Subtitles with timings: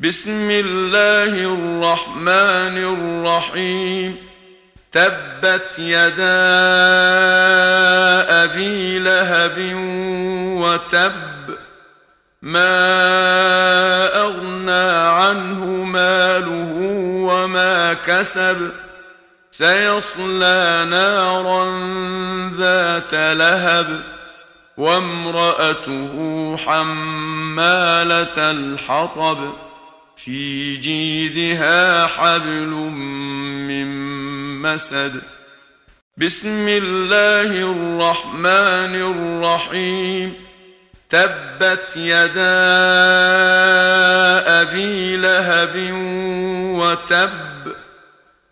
[0.00, 4.16] بسم الله الرحمن الرحيم
[4.92, 6.38] تبت يدا
[8.44, 9.58] ابي لهب
[10.62, 11.12] وتب
[12.42, 12.76] ما
[14.20, 16.72] اغنى عنه ماله
[17.30, 18.70] وما كسب
[19.50, 21.64] سيصلى نارا
[22.58, 24.00] ذات لهب
[24.76, 29.67] وامراته حماله الحطب
[30.24, 32.68] في جيدها حبل
[33.68, 33.86] من
[34.62, 35.22] مسد.
[36.16, 40.34] بسم الله الرحمن الرحيم.
[41.10, 42.58] تبت يدا
[44.60, 45.90] أبي لهب
[46.78, 47.72] وتب.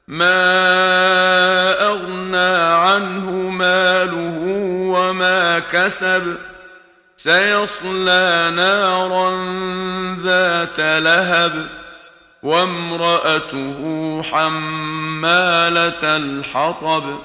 [0.08, 0.66] ما
[1.86, 4.38] أغنى عنه ماله
[4.96, 6.36] وما كسب.
[7.16, 9.30] سيصلى نارا
[10.22, 11.66] ذات لهب
[12.42, 13.78] وامرأته
[14.22, 17.18] حمالة الحطب.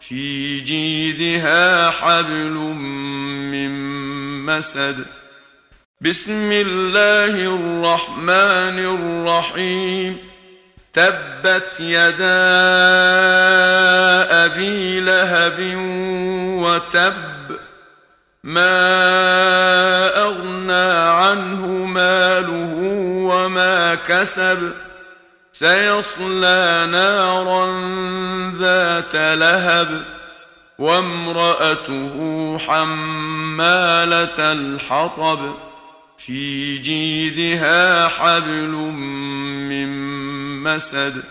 [0.00, 2.52] في جيدها حبل
[3.50, 3.70] من
[4.46, 5.04] مسد.
[6.00, 10.18] بسم الله الرحمن الرحيم.
[10.94, 12.44] تبت يدا
[14.44, 15.74] أبي لهب
[16.62, 17.33] وتب
[18.44, 22.74] ما اغنى عنه ماله
[23.32, 24.72] وما كسب
[25.52, 27.66] سيصلى نارا
[28.58, 30.04] ذات لهب
[30.78, 32.12] وامراته
[32.58, 35.54] حماله الحطب
[36.18, 38.70] في جيدها حبل
[39.68, 39.88] من
[40.62, 41.22] مسد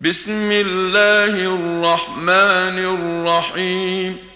[0.00, 4.35] بسم الله الرحمن الرحيم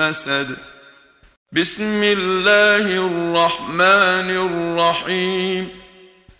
[0.00, 0.56] مسد
[1.52, 5.68] بسم الله الرحمن الرحيم.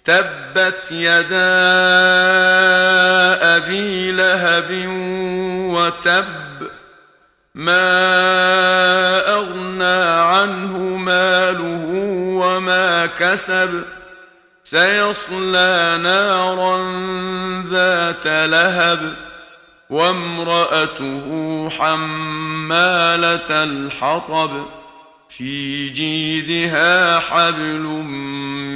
[0.04, 1.60] تبت يدا
[3.56, 4.71] أبي لهب
[5.75, 6.25] وتب.
[7.54, 7.82] ما
[9.34, 11.87] أغنى عنه ماله
[12.42, 13.82] وما كسب.
[14.65, 16.77] سيصلى نارا
[17.71, 19.29] ذات لهب.
[19.90, 21.24] وامرأته
[21.70, 24.66] حمالة الحطب
[25.28, 27.80] في جيدها حبل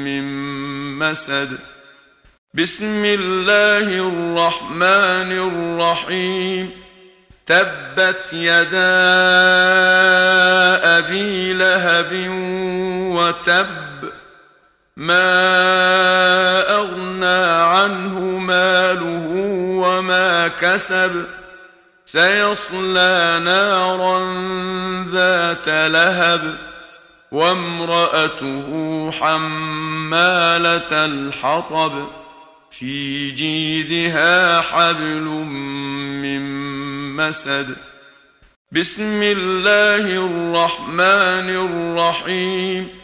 [0.04, 0.24] من
[0.98, 1.58] مسد.
[2.54, 6.70] بسم الله الرحمن الرحيم.
[7.46, 9.04] تبت يدا
[10.98, 12.26] أبي لهب
[13.16, 14.12] وتب
[14.96, 19.26] ما اغنى عنه ماله
[19.82, 21.24] وما كسب
[22.06, 24.18] سيصلى نارا
[25.12, 26.56] ذات لهب
[27.32, 28.66] وامراته
[29.10, 32.08] حماله الحطب
[32.70, 35.24] في جيدها حبل
[36.22, 36.42] من
[37.16, 37.76] مسد
[38.72, 43.03] بسم الله الرحمن الرحيم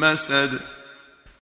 [0.00, 0.50] مسد